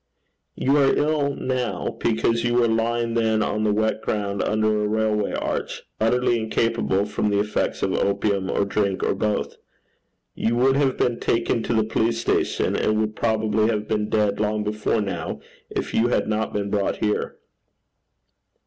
[0.55, 4.87] 'You are ill now because you were lying then on the wet ground under a
[4.87, 9.57] railway arch utterly incapable from the effects of opium, or drink, or both.
[10.33, 14.39] You would have been taken to the police station, and would probably have been dead
[14.39, 17.37] long before now, if you had not been brought here.'